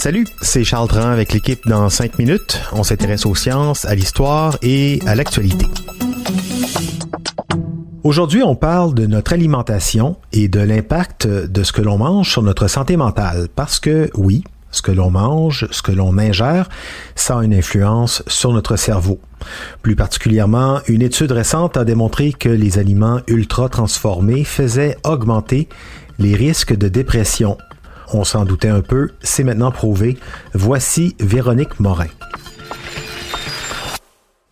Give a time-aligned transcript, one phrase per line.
[0.00, 2.58] Salut, c'est Charles Dran avec l'équipe dans 5 minutes.
[2.72, 5.66] On s'intéresse aux sciences, à l'histoire et à l'actualité.
[8.02, 12.42] Aujourd'hui, on parle de notre alimentation et de l'impact de ce que l'on mange sur
[12.42, 13.48] notre santé mentale.
[13.54, 16.70] Parce que oui, ce que l'on mange, ce que l'on ingère,
[17.14, 19.20] ça a une influence sur notre cerveau.
[19.82, 25.68] Plus particulièrement, une étude récente a démontré que les aliments ultra transformés faisaient augmenter
[26.18, 27.58] les risques de dépression
[28.14, 30.18] on s'en doutait un peu, c'est maintenant prouvé.
[30.54, 32.08] Voici Véronique Morin.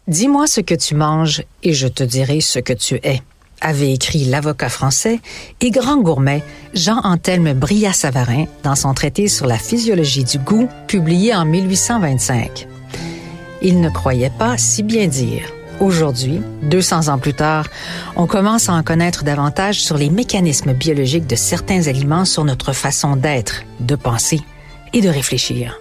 [0.07, 3.23] Dis-moi ce que tu manges et je te dirai ce que tu es
[3.61, 5.21] avait écrit l'avocat français
[5.61, 6.43] et grand gourmet
[6.75, 12.69] Jean-Anthelme Brillat-Savarin dans son traité sur la physiologie du goût publié en 1825.
[13.63, 15.43] Il ne croyait pas si bien dire.
[15.81, 17.67] Aujourd'hui, 200 ans plus tard,
[18.17, 22.73] on commence à en connaître davantage sur les mécanismes biologiques de certains aliments sur notre
[22.73, 24.41] façon d'être, de penser
[24.93, 25.79] et de réfléchir.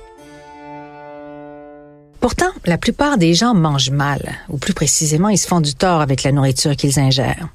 [2.20, 6.02] Pourtant, la plupart des gens mangent mal, ou plus précisément, ils se font du tort
[6.02, 7.48] avec la nourriture qu'ils ingèrent.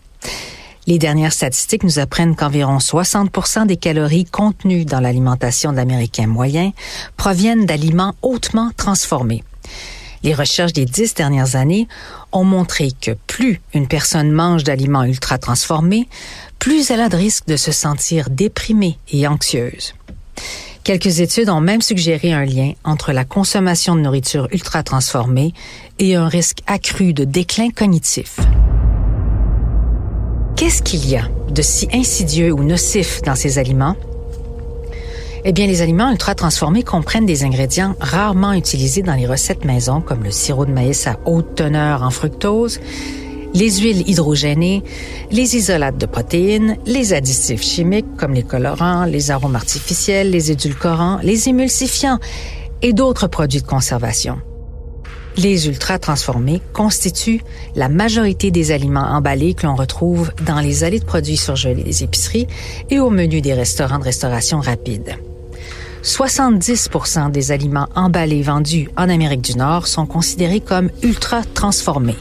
[0.88, 6.72] Les dernières statistiques nous apprennent qu'environ 60% des calories contenues dans l'alimentation de l'Américain moyen
[7.16, 9.44] proviennent d'aliments hautement transformés.
[10.22, 11.88] Les recherches des dix dernières années
[12.30, 16.08] ont montré que plus une personne mange d'aliments ultra transformés,
[16.58, 19.94] plus elle a de risque de se sentir déprimée et anxieuse.
[20.84, 25.54] Quelques études ont même suggéré un lien entre la consommation de nourriture ultra transformée
[25.98, 28.38] et un risque accru de déclin cognitif.
[30.56, 33.96] Qu'est-ce qu'il y a de si insidieux ou nocif dans ces aliments?
[35.44, 40.00] Eh bien, les aliments ultra transformés comprennent des ingrédients rarement utilisés dans les recettes maison,
[40.00, 42.78] comme le sirop de maïs à haute teneur en fructose,
[43.54, 44.82] les huiles hydrogénées,
[45.30, 51.18] les isolates de protéines, les additifs chimiques comme les colorants, les arômes artificiels, les édulcorants,
[51.22, 52.18] les émulsifiants
[52.80, 54.38] et d'autres produits de conservation.
[55.36, 57.42] Les ultra transformés constituent
[57.74, 62.04] la majorité des aliments emballés que l'on retrouve dans les allées de produits surgelés des
[62.04, 62.46] épiceries
[62.90, 65.16] et au menu des restaurants de restauration rapide.
[66.02, 72.16] 70% des aliments emballés vendus en Amérique du Nord sont considérés comme ultra transformés.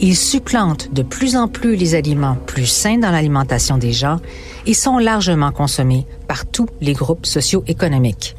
[0.00, 4.20] Ils supplantent de plus en plus les aliments plus sains dans l'alimentation des gens
[4.66, 8.36] et sont largement consommés par tous les groupes socio-économiques.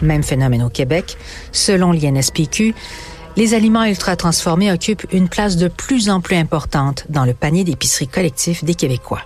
[0.00, 1.16] Même phénomène au Québec.
[1.50, 2.74] Selon l'INSPQ,
[3.36, 7.64] les aliments ultra transformés occupent une place de plus en plus importante dans le panier
[7.64, 9.22] d'épicerie collectif des Québécois.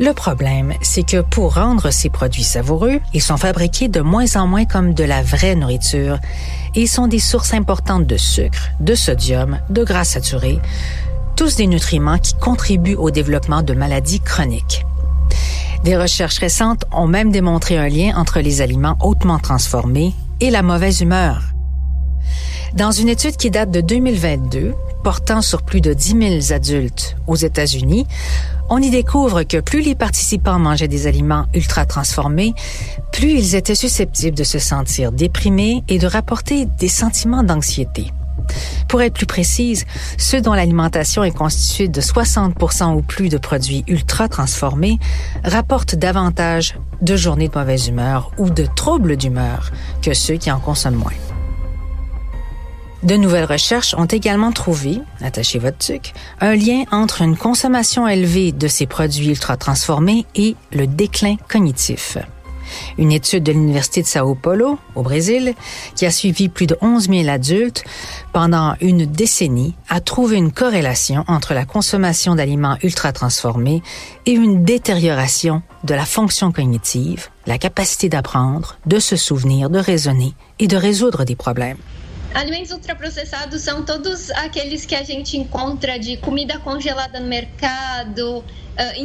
[0.00, 4.46] Le problème, c'est que pour rendre ces produits savoureux, ils sont fabriqués de moins en
[4.46, 6.18] moins comme de la vraie nourriture
[6.76, 10.60] et sont des sources importantes de sucre, de sodium, de gras saturés,
[11.34, 14.86] tous des nutriments qui contribuent au développement de maladies chroniques.
[15.82, 20.62] Des recherches récentes ont même démontré un lien entre les aliments hautement transformés et la
[20.62, 21.42] mauvaise humeur.
[22.74, 27.36] Dans une étude qui date de 2022, portant sur plus de 10 000 adultes aux
[27.36, 28.06] États-Unis,
[28.68, 32.54] on y découvre que plus les participants mangeaient des aliments ultra transformés,
[33.12, 38.12] plus ils étaient susceptibles de se sentir déprimés et de rapporter des sentiments d'anxiété.
[38.88, 39.84] Pour être plus précise,
[40.16, 44.98] ceux dont l'alimentation est constituée de 60% ou plus de produits ultra transformés
[45.44, 49.70] rapportent davantage de journées de mauvaise humeur ou de troubles d'humeur
[50.02, 51.37] que ceux qui en consomment moins.
[53.04, 58.50] De nouvelles recherches ont également trouvé, attachez votre tuc, un lien entre une consommation élevée
[58.50, 62.18] de ces produits ultra transformés et le déclin cognitif.
[62.98, 65.54] Une étude de l'Université de Sao Paulo, au Brésil,
[65.94, 67.84] qui a suivi plus de 11 000 adultes
[68.32, 73.80] pendant une décennie, a trouvé une corrélation entre la consommation d'aliments ultra transformés
[74.26, 80.34] et une détérioration de la fonction cognitive, la capacité d'apprendre, de se souvenir, de raisonner
[80.58, 81.78] et de résoudre des problèmes.
[82.34, 88.44] Alimentos ultraprocessados são todos aqueles que a gente encontra de comida congelada no mercado.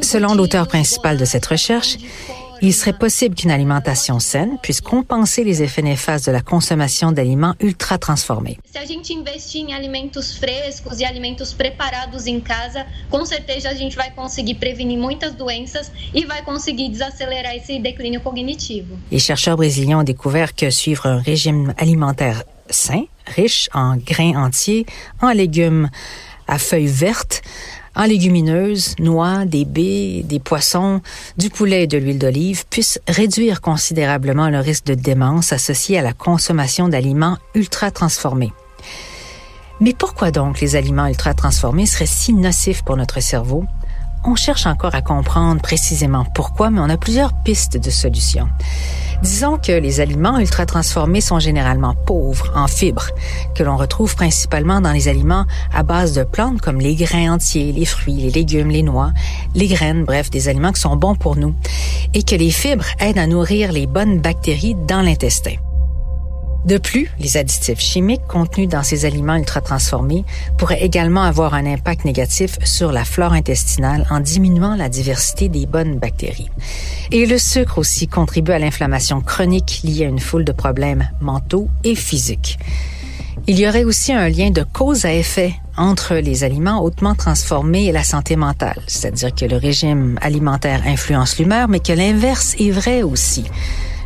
[0.01, 1.97] Selon l'auteur principal de cette recherche,
[2.61, 7.55] il serait possible qu'une alimentation saine puisse compenser les effets néfastes de la consommation d'aliments
[7.61, 8.57] ultra transformés.
[8.71, 13.73] Se a gente investir em alimentos frescos e alimentos preparados em casa, com certeza a
[13.73, 18.97] gente vai conseguir prevenir muitas doenças e vai conseguir desacelerar esse declínio cognitivo.
[19.11, 24.85] Les chercheurs brésiliens ont découvert que suivre un régime alimentaire sain, riche en grains entiers,
[25.21, 25.89] en légumes
[26.47, 27.41] à feuilles vertes,
[27.95, 31.01] en légumineuses, noix, des baies, des poissons,
[31.37, 36.01] du poulet et de l'huile d'olive puisse réduire considérablement le risque de démence associé à
[36.01, 38.51] la consommation d'aliments ultra transformés.
[39.79, 43.65] Mais pourquoi donc les aliments ultra transformés seraient si nocifs pour notre cerveau?
[44.23, 48.47] On cherche encore à comprendre précisément pourquoi, mais on a plusieurs pistes de solutions.
[49.23, 53.07] Disons que les aliments ultra transformés sont généralement pauvres en fibres,
[53.55, 57.71] que l'on retrouve principalement dans les aliments à base de plantes comme les grains entiers,
[57.71, 59.13] les fruits, les légumes, les noix,
[59.55, 61.55] les graines, bref, des aliments qui sont bons pour nous,
[62.13, 65.55] et que les fibres aident à nourrir les bonnes bactéries dans l'intestin.
[66.65, 70.23] De plus, les additifs chimiques contenus dans ces aliments ultra transformés
[70.57, 75.65] pourraient également avoir un impact négatif sur la flore intestinale en diminuant la diversité des
[75.65, 76.49] bonnes bactéries.
[77.11, 81.67] Et le sucre aussi contribue à l'inflammation chronique liée à une foule de problèmes mentaux
[81.83, 82.57] et physiques.
[83.45, 87.87] Il y aurait aussi un lien de cause à effet entre les aliments hautement transformés
[87.87, 92.71] et la santé mentale, c'est-à-dire que le régime alimentaire influence l'humeur, mais que l'inverse est
[92.71, 93.43] vrai aussi.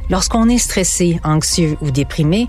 [0.09, 2.47] Lorsqu'on est stressé, anxieux ou déprimé,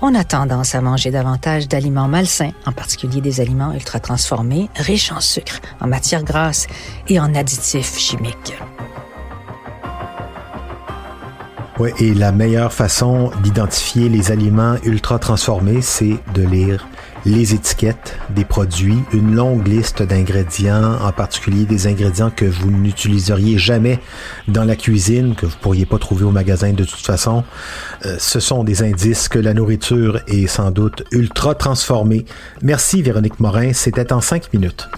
[0.00, 5.12] on a tendance à manger davantage d'aliments malsains, en particulier des aliments ultra transformés, riches
[5.12, 6.66] en sucre, en matières grasses
[7.08, 8.54] et en additifs chimiques.
[11.86, 16.86] Et la meilleure façon d'identifier les aliments ultra transformés, c'est de lire
[17.24, 23.56] les étiquettes des produits, une longue liste d'ingrédients, en particulier des ingrédients que vous n'utiliseriez
[23.56, 23.98] jamais
[24.48, 27.44] dans la cuisine, que vous pourriez pas trouver au magasin de toute façon.
[28.04, 32.26] Euh, ce sont des indices que la nourriture est sans doute ultra transformée.
[32.62, 34.88] Merci Véronique Morin, c'était en cinq minutes.